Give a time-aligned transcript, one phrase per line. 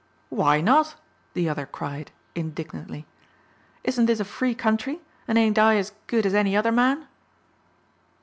[0.29, 0.95] "Why not?"
[1.35, 3.05] the other cried, indignantly.
[3.83, 7.05] "Isn't this a free country and ain't I as good as any other man?"